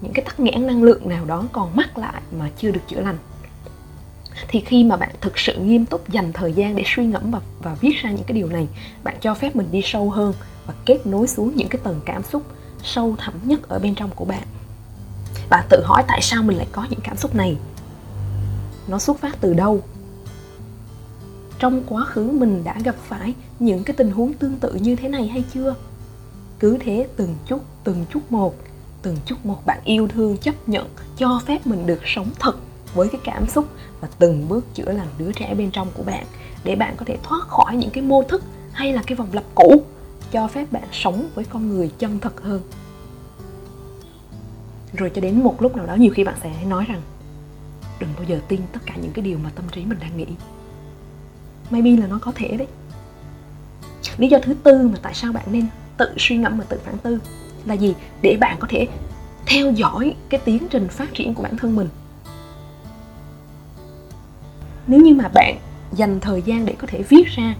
những 0.00 0.12
cái 0.12 0.24
tắc 0.24 0.40
nghẽn 0.40 0.66
năng 0.66 0.82
lượng 0.82 1.08
nào 1.08 1.24
đó 1.24 1.44
còn 1.52 1.76
mắc 1.76 1.98
lại 1.98 2.22
mà 2.38 2.50
chưa 2.58 2.70
được 2.70 2.80
chữa 2.88 3.00
lành. 3.00 3.18
Thì 4.48 4.60
khi 4.60 4.84
mà 4.84 4.96
bạn 4.96 5.10
thực 5.20 5.38
sự 5.38 5.58
nghiêm 5.58 5.86
túc 5.86 6.08
dành 6.08 6.32
thời 6.32 6.52
gian 6.52 6.76
để 6.76 6.82
suy 6.86 7.06
ngẫm 7.06 7.30
và, 7.30 7.40
và 7.62 7.74
viết 7.74 7.92
ra 8.02 8.10
những 8.10 8.24
cái 8.24 8.34
điều 8.34 8.48
này 8.48 8.68
bạn 9.04 9.16
cho 9.20 9.34
phép 9.34 9.56
mình 9.56 9.68
đi 9.70 9.80
sâu 9.84 10.10
hơn 10.10 10.34
và 10.66 10.74
kết 10.84 11.06
nối 11.06 11.26
xuống 11.26 11.52
những 11.56 11.68
cái 11.68 11.80
tầng 11.84 12.00
cảm 12.04 12.22
xúc 12.22 12.42
sâu 12.82 13.14
thẳm 13.18 13.34
nhất 13.44 13.68
ở 13.68 13.78
bên 13.78 13.94
trong 13.94 14.10
của 14.14 14.24
bạn. 14.24 14.42
Bạn 15.50 15.64
tự 15.68 15.82
hỏi 15.84 16.04
tại 16.08 16.20
sao 16.22 16.42
mình 16.42 16.56
lại 16.56 16.66
có 16.72 16.86
những 16.90 17.00
cảm 17.02 17.16
xúc 17.16 17.34
này? 17.34 17.56
Nó 18.88 18.98
xuất 18.98 19.18
phát 19.20 19.40
từ 19.40 19.54
đâu? 19.54 19.82
Trong 21.64 21.82
quá 21.88 22.04
khứ 22.04 22.30
mình 22.30 22.64
đã 22.64 22.76
gặp 22.84 22.94
phải 23.08 23.34
những 23.58 23.84
cái 23.84 23.96
tình 23.96 24.10
huống 24.10 24.32
tương 24.32 24.56
tự 24.56 24.74
như 24.74 24.96
thế 24.96 25.08
này 25.08 25.26
hay 25.26 25.44
chưa? 25.54 25.74
Cứ 26.58 26.78
thế 26.80 27.08
từng 27.16 27.34
chút 27.46 27.60
từng 27.84 28.04
chút 28.10 28.32
một, 28.32 28.54
từng 29.02 29.16
chút 29.26 29.46
một 29.46 29.66
bạn 29.66 29.80
yêu 29.84 30.08
thương 30.08 30.36
chấp 30.36 30.68
nhận, 30.68 30.88
cho 31.16 31.40
phép 31.46 31.66
mình 31.66 31.86
được 31.86 32.00
sống 32.04 32.30
thật 32.38 32.56
với 32.94 33.08
cái 33.08 33.20
cảm 33.24 33.46
xúc 33.48 33.68
và 34.00 34.08
từng 34.18 34.48
bước 34.48 34.74
chữa 34.74 34.92
lành 34.92 35.06
đứa 35.18 35.32
trẻ 35.32 35.54
bên 35.54 35.70
trong 35.70 35.88
của 35.94 36.02
bạn 36.02 36.26
để 36.64 36.76
bạn 36.76 36.94
có 36.96 37.04
thể 37.06 37.18
thoát 37.22 37.40
khỏi 37.48 37.76
những 37.76 37.90
cái 37.90 38.04
mô 38.04 38.22
thức 38.22 38.42
hay 38.72 38.92
là 38.92 39.02
cái 39.06 39.16
vòng 39.16 39.28
lặp 39.32 39.44
cũ, 39.54 39.82
cho 40.32 40.48
phép 40.48 40.72
bạn 40.72 40.88
sống 40.92 41.28
với 41.34 41.44
con 41.44 41.68
người 41.68 41.90
chân 41.98 42.18
thật 42.20 42.42
hơn. 42.42 42.60
Rồi 44.94 45.10
cho 45.14 45.20
đến 45.20 45.42
một 45.42 45.62
lúc 45.62 45.76
nào 45.76 45.86
đó, 45.86 45.94
nhiều 45.94 46.12
khi 46.14 46.24
bạn 46.24 46.36
sẽ 46.42 46.64
nói 46.66 46.84
rằng, 46.88 47.02
đừng 48.00 48.10
bao 48.16 48.24
giờ 48.28 48.40
tin 48.48 48.60
tất 48.72 48.80
cả 48.86 48.94
những 49.02 49.12
cái 49.12 49.24
điều 49.24 49.38
mà 49.38 49.50
tâm 49.54 49.64
trí 49.72 49.84
mình 49.84 49.98
đang 50.00 50.16
nghĩ 50.16 50.26
maybe 51.70 51.96
là 51.96 52.06
nó 52.06 52.18
có 52.22 52.32
thể 52.34 52.48
đấy. 52.48 52.68
Lý 54.16 54.28
do 54.28 54.38
thứ 54.42 54.54
tư 54.54 54.88
mà 54.88 54.98
tại 55.02 55.14
sao 55.14 55.32
bạn 55.32 55.44
nên 55.50 55.66
tự 55.96 56.14
suy 56.18 56.36
ngẫm 56.36 56.58
và 56.58 56.64
tự 56.68 56.80
phản 56.84 56.98
tư 56.98 57.18
là 57.64 57.74
gì? 57.74 57.94
Để 58.22 58.36
bạn 58.40 58.56
có 58.60 58.66
thể 58.70 58.88
theo 59.46 59.72
dõi 59.72 60.14
cái 60.28 60.40
tiến 60.44 60.66
trình 60.70 60.88
phát 60.88 61.14
triển 61.14 61.34
của 61.34 61.42
bản 61.42 61.56
thân 61.56 61.76
mình. 61.76 61.88
Nếu 64.86 65.00
như 65.00 65.14
mà 65.14 65.28
bạn 65.28 65.58
dành 65.92 66.20
thời 66.20 66.42
gian 66.42 66.66
để 66.66 66.74
có 66.78 66.86
thể 66.86 67.02
viết 67.02 67.26
ra 67.26 67.54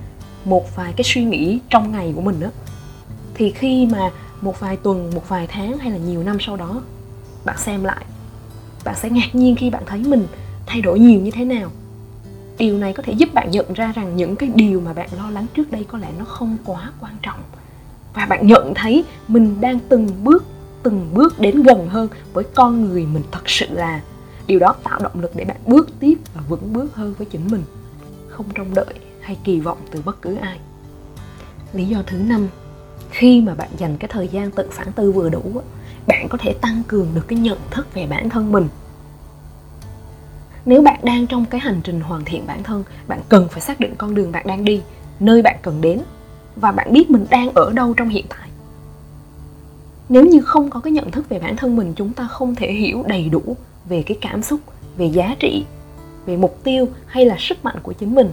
một 0.45 0.77
vài 0.77 0.93
cái 0.97 1.05
suy 1.05 1.25
nghĩ 1.25 1.61
trong 1.71 1.93
ngày 1.93 2.13
của 2.17 2.21
mình 2.21 2.41
đó 2.41 2.49
thì 3.35 3.51
khi 3.51 3.87
mà 3.87 4.11
một 4.41 4.61
vài 4.61 4.77
tuần, 4.77 5.11
một 5.15 5.29
vài 5.29 5.47
tháng 5.47 5.79
hay 5.79 5.91
là 5.91 5.97
nhiều 5.97 6.23
năm 6.23 6.37
sau 6.41 6.57
đó, 6.57 6.83
bạn 7.45 7.57
xem 7.59 7.85
lại, 7.85 8.05
bạn 8.85 8.95
sẽ 8.99 9.11
ngạc 9.11 9.35
nhiên 9.35 9.57
khi 9.57 9.71
bạn 9.71 9.83
thấy 9.87 9.99
mình 9.99 10.27
thay 10.67 10.81
đổi 10.81 10.99
nhiều 10.99 11.21
như 11.21 11.31
thế 11.31 11.45
nào 11.45 11.71
điều 12.65 12.79
này 12.79 12.93
có 12.93 13.03
thể 13.03 13.13
giúp 13.13 13.35
bạn 13.35 13.51
nhận 13.51 13.73
ra 13.73 13.93
rằng 13.93 14.17
những 14.17 14.37
cái 14.37 14.51
điều 14.55 14.81
mà 14.81 14.93
bạn 14.93 15.09
lo 15.17 15.31
lắng 15.31 15.47
trước 15.55 15.71
đây 15.71 15.85
có 15.89 15.99
lẽ 15.99 16.09
nó 16.19 16.25
không 16.25 16.57
quá 16.65 16.93
quan 17.01 17.13
trọng. 17.23 17.41
Và 18.15 18.27
bạn 18.27 18.47
nhận 18.47 18.73
thấy 18.75 19.05
mình 19.29 19.61
đang 19.61 19.79
từng 19.89 20.09
bước 20.25 20.45
từng 20.83 21.11
bước 21.15 21.41
đến 21.41 21.63
gần 21.63 21.89
hơn 21.89 22.09
với 22.33 22.45
con 22.55 22.85
người 22.85 23.07
mình 23.07 23.23
thật 23.33 23.43
sự 23.47 23.67
là. 23.71 24.01
Điều 24.47 24.59
đó 24.59 24.75
tạo 24.83 24.99
động 25.03 25.21
lực 25.21 25.31
để 25.35 25.45
bạn 25.45 25.57
bước 25.67 25.89
tiếp 26.01 26.15
và 26.35 26.43
vững 26.49 26.73
bước 26.73 26.95
hơn 26.95 27.15
với 27.19 27.27
chính 27.27 27.47
mình. 27.51 27.63
Không 28.29 28.47
trông 28.55 28.75
đợi 28.75 28.95
hay 29.21 29.39
kỳ 29.45 29.61
vọng 29.61 29.79
từ 29.91 30.03
bất 30.05 30.23
cứ 30.23 30.35
ai. 30.35 30.59
Lý 31.73 31.85
do 31.85 32.03
thứ 32.07 32.17
năm, 32.17 32.49
khi 33.11 33.41
mà 33.41 33.55
bạn 33.55 33.69
dành 33.79 33.97
cái 33.97 34.09
thời 34.13 34.29
gian 34.29 34.51
tự 34.51 34.69
phản 34.73 34.93
tư 34.93 35.13
vừa 35.13 35.29
đủ 35.29 35.43
bạn 36.07 36.27
có 36.31 36.39
thể 36.41 36.55
tăng 36.61 36.83
cường 36.89 37.09
được 37.15 37.29
cái 37.29 37.39
nhận 37.39 37.59
thức 37.71 37.95
về 37.95 38.07
bản 38.07 38.31
thân 38.31 38.53
mình 38.53 38.69
nếu 40.67 40.83
bạn 40.83 41.01
đang 41.03 41.27
trong 41.27 41.45
cái 41.45 41.61
hành 41.61 41.81
trình 41.85 42.01
hoàn 42.01 42.25
thiện 42.25 42.47
bản 42.47 42.63
thân, 42.63 42.85
bạn 43.09 43.21
cần 43.29 43.49
phải 43.49 43.61
xác 43.61 43.81
định 43.81 43.95
con 43.99 44.15
đường 44.15 44.33
bạn 44.33 44.47
đang 44.47 44.65
đi, 44.65 44.83
nơi 45.21 45.43
bạn 45.43 45.57
cần 45.63 45.81
đến 45.81 46.01
và 46.57 46.73
bạn 46.73 46.93
biết 46.93 47.11
mình 47.11 47.27
đang 47.31 47.51
ở 47.55 47.73
đâu 47.73 47.95
trong 47.95 48.09
hiện 48.09 48.27
tại. 48.29 48.49
Nếu 50.09 50.25
như 50.25 50.41
không 50.41 50.71
có 50.71 50.81
cái 50.81 50.93
nhận 50.93 51.11
thức 51.11 51.29
về 51.29 51.39
bản 51.39 51.57
thân 51.57 51.77
mình, 51.77 51.93
chúng 51.97 52.13
ta 52.13 52.27
không 52.27 52.55
thể 52.55 52.73
hiểu 52.73 53.05
đầy 53.07 53.29
đủ 53.29 53.57
về 53.89 54.03
cái 54.03 54.19
cảm 54.21 54.43
xúc, 54.43 54.61
về 54.97 55.07
giá 55.07 55.37
trị, 55.41 55.65
về 56.27 56.37
mục 56.37 56.59
tiêu 56.65 56.89
hay 57.07 57.25
là 57.25 57.37
sức 57.39 57.65
mạnh 57.65 57.77
của 57.83 57.93
chính 57.93 58.15
mình. 58.15 58.31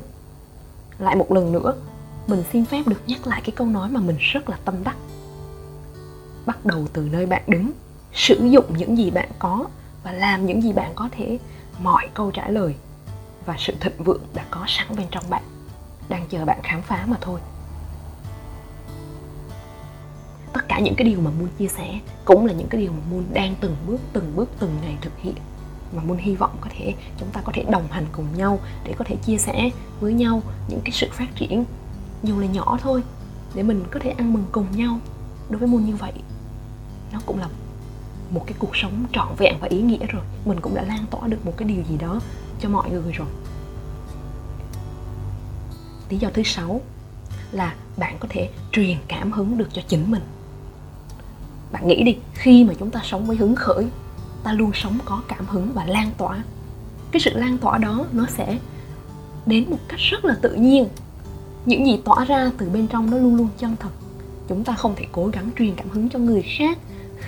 Lại 0.99 1.15
một 1.15 1.31
lần 1.31 1.51
nữa, 1.51 1.73
mình 2.27 2.43
xin 2.53 2.65
phép 2.65 2.87
được 2.87 3.01
nhắc 3.07 3.27
lại 3.27 3.41
cái 3.45 3.51
câu 3.55 3.67
nói 3.67 3.89
mà 3.89 3.99
mình 3.99 4.15
rất 4.19 4.49
là 4.49 4.57
tâm 4.65 4.75
đắc. 4.83 4.95
Bắt 6.45 6.65
đầu 6.65 6.87
từ 6.93 7.09
nơi 7.11 7.25
bạn 7.25 7.41
đứng, 7.47 7.71
sử 8.13 8.35
dụng 8.49 8.65
những 8.77 8.97
gì 8.97 9.11
bạn 9.11 9.29
có 9.39 9.65
và 10.03 10.11
làm 10.11 10.45
những 10.45 10.61
gì 10.61 10.73
bạn 10.73 10.91
có 10.95 11.09
thể 11.11 11.37
mọi 11.83 12.07
câu 12.13 12.31
trả 12.31 12.49
lời 12.49 12.75
và 13.45 13.55
sự 13.57 13.73
thịnh 13.79 14.03
vượng 14.03 14.21
đã 14.33 14.45
có 14.51 14.65
sẵn 14.67 14.87
bên 14.95 15.07
trong 15.11 15.23
bạn. 15.29 15.43
Đang 16.09 16.27
chờ 16.29 16.45
bạn 16.45 16.59
khám 16.63 16.81
phá 16.81 17.05
mà 17.07 17.17
thôi. 17.21 17.39
Tất 20.53 20.61
cả 20.67 20.79
những 20.79 20.95
cái 20.95 21.05
điều 21.05 21.21
mà 21.21 21.31
muôn 21.39 21.47
chia 21.57 21.67
sẻ 21.67 21.99
cũng 22.25 22.45
là 22.45 22.53
những 22.53 22.67
cái 22.67 22.81
điều 22.81 22.91
mà 22.91 22.99
muôn 23.11 23.25
đang 23.33 23.55
từng 23.61 23.75
bước 23.87 23.97
từng 24.13 24.35
bước, 24.35 24.49
từng 24.59 24.75
ngày 24.81 24.97
thực 25.01 25.17
hiện. 25.17 25.35
Và 25.91 26.03
muôn 26.03 26.17
hy 26.17 26.35
vọng 26.35 26.57
có 26.61 26.69
thể 26.77 26.93
chúng 27.19 27.29
ta 27.29 27.41
có 27.41 27.51
thể 27.55 27.65
đồng 27.69 27.87
hành 27.87 28.05
cùng 28.11 28.37
nhau 28.37 28.59
để 28.83 28.93
có 28.97 29.05
thể 29.07 29.15
chia 29.15 29.37
sẻ 29.37 29.69
với 29.99 30.13
nhau 30.13 30.41
những 30.67 30.81
cái 30.83 30.91
sự 30.91 31.07
phát 31.11 31.35
triển 31.35 31.65
dù 32.23 32.39
là 32.39 32.47
nhỏ 32.47 32.77
thôi, 32.81 33.03
để 33.53 33.63
mình 33.63 33.83
có 33.91 33.99
thể 34.03 34.09
ăn 34.09 34.33
mừng 34.33 34.45
cùng 34.51 34.65
nhau. 34.71 34.99
Đối 35.49 35.59
với 35.59 35.67
muôn 35.67 35.85
như 35.85 35.95
vậy, 35.95 36.13
nó 37.13 37.19
cũng 37.25 37.39
là 37.39 37.47
một 38.31 38.43
cái 38.47 38.55
cuộc 38.59 38.75
sống 38.75 39.05
trọn 39.13 39.27
vẹn 39.37 39.55
và 39.59 39.67
ý 39.67 39.81
nghĩa 39.81 40.05
rồi. 40.07 40.21
Mình 40.45 40.59
cũng 40.59 40.75
đã 40.75 40.81
lan 40.81 41.05
tỏa 41.11 41.27
được 41.27 41.45
một 41.45 41.53
cái 41.57 41.67
điều 41.67 41.83
gì 41.89 41.97
đó 41.97 42.19
cho 42.61 42.69
mọi 42.69 42.89
người 42.89 43.11
rồi. 43.11 43.27
Lý 46.09 46.17
do 46.17 46.29
thứ 46.33 46.43
sáu 46.43 46.81
là 47.51 47.75
bạn 47.97 48.15
có 48.19 48.27
thể 48.31 48.49
truyền 48.71 48.97
cảm 49.07 49.31
hứng 49.31 49.57
được 49.57 49.69
cho 49.73 49.81
chính 49.87 50.11
mình. 50.11 50.21
Bạn 51.71 51.87
nghĩ 51.87 52.03
đi, 52.03 52.17
khi 52.33 52.63
mà 52.63 52.73
chúng 52.79 52.91
ta 52.91 53.01
sống 53.03 53.25
với 53.25 53.37
hứng 53.37 53.55
khởi, 53.55 53.87
ta 54.43 54.53
luôn 54.53 54.71
sống 54.73 54.97
có 55.05 55.21
cảm 55.27 55.45
hứng 55.45 55.71
và 55.73 55.85
lan 55.85 56.11
tỏa. 56.17 56.43
Cái 57.11 57.19
sự 57.19 57.31
lan 57.33 57.57
tỏa 57.57 57.77
đó 57.77 58.05
nó 58.11 58.25
sẽ 58.29 58.57
đến 59.45 59.65
một 59.69 59.79
cách 59.87 59.99
rất 59.99 60.25
là 60.25 60.35
tự 60.41 60.53
nhiên. 60.53 60.87
Những 61.65 61.85
gì 61.85 61.99
tỏa 62.05 62.25
ra 62.25 62.51
từ 62.57 62.69
bên 62.69 62.87
trong 62.87 63.11
nó 63.11 63.17
luôn 63.17 63.35
luôn 63.35 63.49
chân 63.57 63.75
thật. 63.79 63.89
Chúng 64.47 64.63
ta 64.63 64.73
không 64.73 64.93
thể 64.95 65.05
cố 65.11 65.27
gắng 65.27 65.49
truyền 65.57 65.75
cảm 65.75 65.89
hứng 65.89 66.09
cho 66.09 66.19
người 66.19 66.43
khác 66.57 66.77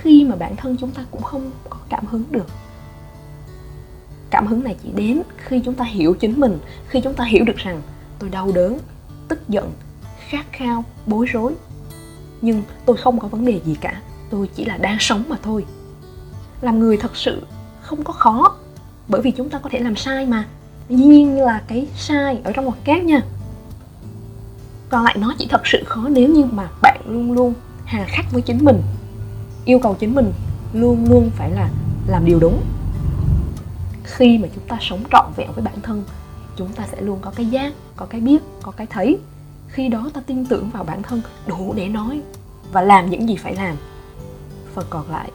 khi 0.02 0.24
mà 0.24 0.36
bản 0.36 0.56
thân 0.56 0.78
chúng 0.80 0.92
ta 0.92 1.06
cũng 1.12 1.22
không 1.22 1.52
có 1.70 1.78
cảm 1.90 2.06
hứng 2.06 2.24
được. 2.32 2.48
Cảm 4.30 4.48
hứng 4.48 4.64
này 4.64 4.76
chỉ 4.84 4.90
đến 4.96 5.22
khi 5.38 5.62
chúng 5.66 5.74
ta 5.74 5.86
hiểu 5.86 6.14
chính 6.14 6.40
mình, 6.40 6.60
khi 6.88 7.02
chúng 7.02 7.14
ta 7.14 7.24
hiểu 7.24 7.46
được 7.46 7.58
rằng 7.58 7.82
tôi 8.20 8.30
đau 8.30 8.52
đớn, 8.52 8.78
tức 9.28 9.50
giận, 9.50 9.72
khát 10.28 10.46
khao, 10.52 10.84
bối 11.06 11.26
rối. 11.26 11.54
Nhưng 12.42 12.64
tôi 12.86 12.98
không 12.98 13.20
có 13.20 13.28
vấn 13.28 13.46
đề 13.46 13.62
gì 13.66 13.76
cả, 13.82 14.02
tôi 14.30 14.50
chỉ 14.56 14.66
là 14.66 14.78
đang 14.78 14.98
sống 15.00 15.24
mà 15.28 15.38
thôi. 15.44 15.66
Làm 16.62 16.80
người 16.80 16.98
thật 16.98 17.16
sự 17.16 17.42
không 17.82 18.04
có 18.04 18.14
khó, 18.14 18.56
bởi 19.08 19.22
vì 19.22 19.32
chúng 19.32 19.50
ta 19.50 19.60
có 19.60 19.70
thể 19.70 19.80
làm 19.80 19.96
sai 19.96 20.26
mà. 20.26 20.46
Dĩ 20.90 20.96
nhiên 20.96 21.42
là 21.42 21.64
cái 21.68 21.88
sai 21.96 22.42
ở 22.44 22.52
trong 22.52 22.66
một 22.66 22.76
kép 22.84 23.04
nha. 23.04 23.22
Còn 24.90 25.04
lại 25.04 25.16
nó 25.20 25.34
chỉ 25.38 25.48
thật 25.50 25.62
sự 25.68 25.84
khó 25.86 26.10
nếu 26.10 26.30
như 26.30 26.46
mà 26.52 26.70
bạn 26.82 27.02
luôn 27.08 27.32
luôn 27.32 27.54
hà 27.86 28.06
khắc 28.08 28.32
với 28.32 28.42
chính 28.42 28.66
mình 28.66 28.82
yêu 29.66 29.80
cầu 29.80 29.96
chính 30.00 30.16
mình 30.16 30.34
luôn 30.74 31.06
luôn 31.10 31.32
phải 31.36 31.52
là 31.52 31.70
làm 32.08 32.26
điều 32.26 32.40
đúng. 32.40 32.62
Khi 34.04 34.38
mà 34.38 34.48
chúng 34.56 34.68
ta 34.68 34.78
sống 34.82 35.04
trọn 35.12 35.26
vẹn 35.36 35.52
với 35.52 35.64
bản 35.64 35.82
thân, 35.82 36.04
chúng 36.56 36.74
ta 36.74 36.88
sẽ 36.92 37.02
luôn 37.02 37.20
có 37.22 37.32
cái 37.36 37.46
giác, 37.46 37.74
có 37.96 38.06
cái 38.06 38.22
biết, 38.22 38.44
có 38.62 38.72
cái 38.72 38.88
thấy. 38.88 39.18
Khi 39.68 39.88
đó 39.88 40.10
ta 40.14 40.22
tin 40.22 40.46
tưởng 40.46 40.70
vào 40.70 40.84
bản 40.84 41.04
thân, 41.04 41.22
đủ 41.48 41.74
để 41.76 41.88
nói 41.88 42.22
và 42.72 42.82
làm 42.82 43.10
những 43.10 43.30
gì 43.30 43.36
phải 43.36 43.56
làm. 43.56 43.76
Phần 44.74 44.86
còn 44.90 45.12
lại, 45.12 45.32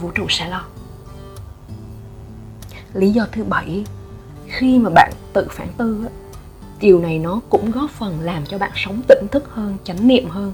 vũ 0.00 0.10
trụ 0.10 0.26
sẽ 0.28 0.48
lo. 0.48 0.64
Lý 2.94 3.10
do 3.10 3.26
thứ 3.32 3.44
bảy, 3.44 3.84
khi 4.46 4.78
mà 4.78 4.90
bạn 4.90 5.12
tự 5.32 5.46
phản 5.50 5.68
tư 5.76 6.08
điều 6.80 7.00
này 7.00 7.18
nó 7.18 7.40
cũng 7.50 7.70
góp 7.70 7.90
phần 7.90 8.20
làm 8.20 8.46
cho 8.46 8.58
bạn 8.58 8.70
sống 8.74 9.02
tỉnh 9.08 9.26
thức 9.30 9.44
hơn, 9.50 9.76
chánh 9.84 10.08
niệm 10.08 10.28
hơn 10.28 10.52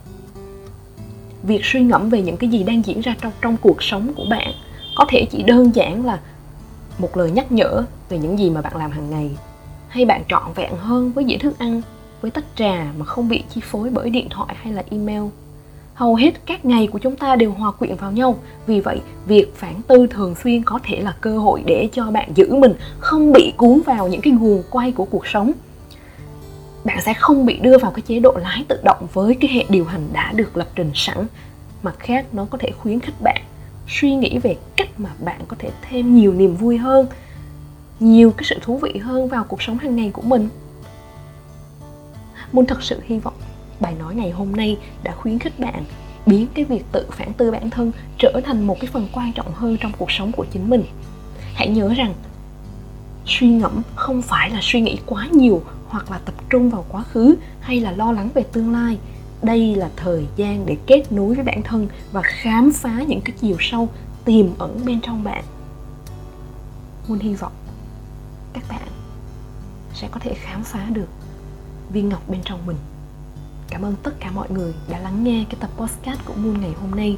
việc 1.42 1.60
suy 1.64 1.80
ngẫm 1.80 2.10
về 2.10 2.22
những 2.22 2.36
cái 2.36 2.50
gì 2.50 2.62
đang 2.62 2.82
diễn 2.84 3.00
ra 3.00 3.16
trong 3.20 3.32
trong 3.42 3.56
cuộc 3.56 3.82
sống 3.82 4.12
của 4.16 4.24
bạn. 4.30 4.52
Có 4.96 5.04
thể 5.08 5.26
chỉ 5.30 5.42
đơn 5.42 5.74
giản 5.74 6.06
là 6.06 6.20
một 6.98 7.16
lời 7.16 7.30
nhắc 7.30 7.52
nhở 7.52 7.84
về 8.08 8.18
những 8.18 8.38
gì 8.38 8.50
mà 8.50 8.60
bạn 8.60 8.76
làm 8.76 8.90
hàng 8.90 9.10
ngày. 9.10 9.30
Hay 9.88 10.04
bạn 10.04 10.22
trọn 10.28 10.42
vẹn 10.54 10.72
hơn 10.76 11.12
với 11.12 11.24
dĩa 11.28 11.36
thức 11.36 11.58
ăn, 11.58 11.82
với 12.20 12.30
tách 12.30 12.44
trà 12.56 12.92
mà 12.98 13.04
không 13.04 13.28
bị 13.28 13.42
chi 13.54 13.60
phối 13.64 13.90
bởi 13.90 14.10
điện 14.10 14.26
thoại 14.30 14.56
hay 14.62 14.72
là 14.72 14.82
email. 14.90 15.22
Hầu 15.94 16.14
hết 16.14 16.46
các 16.46 16.64
ngày 16.64 16.86
của 16.86 16.98
chúng 16.98 17.16
ta 17.16 17.36
đều 17.36 17.52
hòa 17.52 17.70
quyện 17.70 17.96
vào 17.96 18.12
nhau. 18.12 18.36
Vì 18.66 18.80
vậy, 18.80 19.00
việc 19.26 19.56
phản 19.56 19.82
tư 19.82 20.06
thường 20.06 20.34
xuyên 20.34 20.62
có 20.62 20.78
thể 20.82 21.00
là 21.00 21.14
cơ 21.20 21.38
hội 21.38 21.62
để 21.66 21.88
cho 21.92 22.10
bạn 22.10 22.28
giữ 22.34 22.54
mình, 22.54 22.72
không 22.98 23.32
bị 23.32 23.52
cuốn 23.56 23.80
vào 23.86 24.08
những 24.08 24.20
cái 24.20 24.32
guồng 24.40 24.62
quay 24.70 24.92
của 24.92 25.04
cuộc 25.04 25.26
sống 25.26 25.52
bạn 26.84 27.00
sẽ 27.00 27.14
không 27.14 27.46
bị 27.46 27.58
đưa 27.58 27.78
vào 27.78 27.90
cái 27.90 28.02
chế 28.02 28.20
độ 28.20 28.32
lái 28.32 28.64
tự 28.68 28.80
động 28.84 29.06
với 29.12 29.34
cái 29.40 29.50
hệ 29.50 29.64
điều 29.68 29.84
hành 29.84 30.08
đã 30.12 30.32
được 30.32 30.56
lập 30.56 30.68
trình 30.74 30.90
sẵn. 30.94 31.26
Mặt 31.82 31.94
khác, 31.98 32.26
nó 32.32 32.46
có 32.50 32.58
thể 32.58 32.70
khuyến 32.78 33.00
khích 33.00 33.14
bạn 33.22 33.42
suy 33.88 34.14
nghĩ 34.14 34.38
về 34.38 34.56
cách 34.76 35.00
mà 35.00 35.10
bạn 35.18 35.40
có 35.48 35.56
thể 35.58 35.70
thêm 35.82 36.14
nhiều 36.14 36.32
niềm 36.32 36.56
vui 36.56 36.78
hơn, 36.78 37.06
nhiều 38.00 38.30
cái 38.30 38.44
sự 38.44 38.58
thú 38.62 38.78
vị 38.78 38.98
hơn 38.98 39.28
vào 39.28 39.44
cuộc 39.44 39.62
sống 39.62 39.78
hàng 39.78 39.96
ngày 39.96 40.10
của 40.10 40.22
mình. 40.22 40.48
Muốn 42.52 42.66
thật 42.66 42.82
sự 42.82 43.00
hy 43.06 43.18
vọng, 43.18 43.34
bài 43.80 43.94
nói 43.98 44.14
ngày 44.14 44.30
hôm 44.30 44.56
nay 44.56 44.78
đã 45.02 45.12
khuyến 45.12 45.38
khích 45.38 45.60
bạn 45.60 45.84
biến 46.26 46.46
cái 46.54 46.64
việc 46.64 46.84
tự 46.92 47.06
phản 47.10 47.32
tư 47.32 47.50
bản 47.50 47.70
thân 47.70 47.92
trở 48.18 48.40
thành 48.44 48.66
một 48.66 48.80
cái 48.80 48.90
phần 48.92 49.08
quan 49.12 49.32
trọng 49.32 49.52
hơn 49.54 49.76
trong 49.80 49.92
cuộc 49.98 50.10
sống 50.10 50.32
của 50.32 50.46
chính 50.52 50.70
mình. 50.70 50.84
Hãy 51.54 51.68
nhớ 51.68 51.88
rằng, 51.96 52.14
suy 53.26 53.48
ngẫm 53.48 53.82
không 53.94 54.22
phải 54.22 54.50
là 54.50 54.58
suy 54.62 54.80
nghĩ 54.80 54.98
quá 55.06 55.28
nhiều 55.32 55.62
hoặc 55.90 56.10
là 56.10 56.18
tập 56.18 56.34
trung 56.50 56.70
vào 56.70 56.84
quá 56.88 57.02
khứ 57.02 57.36
hay 57.60 57.80
là 57.80 57.92
lo 57.92 58.12
lắng 58.12 58.28
về 58.34 58.42
tương 58.42 58.72
lai. 58.72 58.98
Đây 59.42 59.74
là 59.74 59.90
thời 59.96 60.26
gian 60.36 60.66
để 60.66 60.76
kết 60.86 61.12
nối 61.12 61.34
với 61.34 61.44
bản 61.44 61.62
thân 61.62 61.88
và 62.12 62.22
khám 62.24 62.72
phá 62.72 63.02
những 63.08 63.20
cái 63.20 63.36
chiều 63.40 63.56
sâu 63.60 63.88
tiềm 64.24 64.46
ẩn 64.58 64.80
bên 64.86 65.00
trong 65.00 65.24
bạn. 65.24 65.44
Muốn 67.08 67.18
hy 67.18 67.34
vọng 67.34 67.52
các 68.52 68.64
bạn 68.68 68.88
sẽ 69.94 70.08
có 70.10 70.20
thể 70.20 70.34
khám 70.34 70.62
phá 70.64 70.86
được 70.92 71.08
viên 71.92 72.08
ngọc 72.08 72.28
bên 72.28 72.40
trong 72.44 72.66
mình. 72.66 72.76
Cảm 73.70 73.82
ơn 73.82 73.94
tất 74.02 74.20
cả 74.20 74.30
mọi 74.30 74.50
người 74.50 74.74
đã 74.90 74.98
lắng 74.98 75.24
nghe 75.24 75.44
cái 75.50 75.56
tập 75.60 75.70
podcast 75.76 76.20
của 76.24 76.34
Moon 76.34 76.60
ngày 76.60 76.72
hôm 76.80 76.90
nay. 76.90 77.16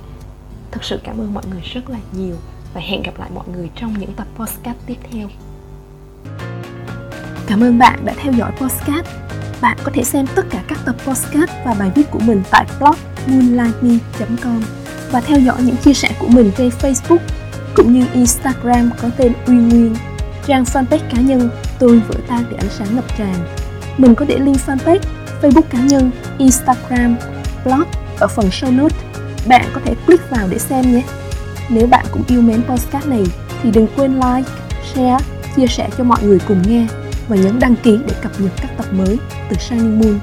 Thật 0.71 0.85
sự 0.85 1.01
cảm 1.05 1.19
ơn 1.19 1.35
mọi 1.35 1.45
người 1.51 1.61
rất 1.61 1.91
là 1.91 1.99
nhiều 2.13 2.37
và 2.75 2.81
hẹn 2.81 3.03
gặp 3.03 3.19
lại 3.19 3.31
mọi 3.35 3.49
người 3.49 3.71
trong 3.77 3.99
những 3.99 4.13
tập 4.13 4.27
podcast 4.37 4.77
tiếp 4.87 4.97
theo. 5.11 5.29
Cảm 7.47 7.61
ơn 7.61 7.79
bạn 7.79 8.05
đã 8.05 8.15
theo 8.17 8.33
dõi 8.33 8.51
podcast. 8.51 9.07
Bạn 9.61 9.77
có 9.85 9.93
thể 9.95 10.05
xem 10.05 10.27
tất 10.35 10.43
cả 10.51 10.63
các 10.69 10.79
tập 10.85 10.97
podcast 11.07 11.51
và 11.65 11.75
bài 11.79 11.91
viết 11.95 12.11
của 12.11 12.19
mình 12.19 12.43
tại 12.51 12.67
blog 12.79 12.95
moonlightme.com 13.27 14.63
và 15.13 15.21
theo 15.21 15.41
dõi 15.41 15.57
những 15.63 15.77
chia 15.77 15.95
sẻ 15.95 16.11
của 16.19 16.29
mình 16.29 16.51
trên 16.57 16.71
Facebook 16.81 17.19
cũng 17.75 17.93
như 17.93 18.07
Instagram 18.13 18.91
có 19.03 19.09
tên 19.17 19.33
Uy 19.47 19.55
Nguyên. 19.55 19.95
Trang 20.47 20.65
fanpage 20.65 21.11
cá 21.15 21.21
nhân 21.21 21.51
tôi 21.79 22.03
vỡ 22.09 22.15
tan 22.29 22.45
để 22.51 22.57
ánh 22.57 22.71
sáng 22.71 22.97
ngập 22.97 23.19
tràn. 23.19 23.35
Mình 23.99 24.15
có 24.15 24.25
để 24.29 24.39
link 24.39 24.57
fanpage, 24.67 25.01
Facebook 25.43 25.63
cá 25.71 25.79
nhân, 25.79 26.11
Instagram, 26.39 27.17
blog 27.65 27.85
ở 28.19 28.29
phần 28.29 28.49
show 28.49 28.77
note. 28.77 28.97
Bạn 29.47 29.65
có 29.75 29.81
thể 29.85 29.95
click 30.07 30.31
vào 30.31 30.49
để 30.51 30.59
xem 30.59 30.93
nhé. 30.93 31.03
Nếu 31.69 31.87
bạn 31.87 32.07
cũng 32.13 32.23
yêu 32.29 32.43
mến 32.43 32.63
podcast 32.63 33.07
này 33.07 33.25
thì 33.63 33.71
đừng 33.71 33.87
quên 33.97 34.15
like, 34.15 34.51
share, 34.95 35.25
chia 35.57 35.67
sẻ 35.67 35.89
cho 35.99 36.05
mọi 36.05 36.23
người 36.23 36.39
cùng 36.49 36.63
nghe 36.67 36.87
và 37.33 37.39
nhấn 37.39 37.59
đăng 37.59 37.77
ký 37.77 37.99
để 38.09 38.15
cập 38.23 38.33
nhật 38.41 38.53
các 38.57 38.71
tập 38.77 38.87
mới 38.93 39.19
từ 39.51 39.57
Shining 39.57 39.99
Moon. 39.99 40.19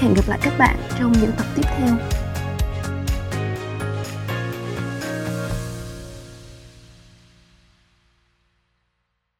Hẹn 0.00 0.14
gặp 0.14 0.28
lại 0.28 0.38
các 0.42 0.58
bạn 0.58 0.76
trong 0.98 1.12
những 1.12 1.32
tập 1.36 1.46
tiếp 1.56 1.62
theo. 1.78 1.96